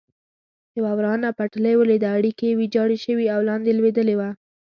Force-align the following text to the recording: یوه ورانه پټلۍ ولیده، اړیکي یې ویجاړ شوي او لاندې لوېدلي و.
یوه 0.77 0.91
ورانه 0.97 1.29
پټلۍ 1.37 1.73
ولیده، 1.77 2.09
اړیکي 2.17 2.45
یې 2.49 2.57
ویجاړ 2.59 2.89
شوي 3.05 3.25
او 3.35 3.39
لاندې 3.49 3.71
لوېدلي 3.77 4.15
و. 4.17 4.21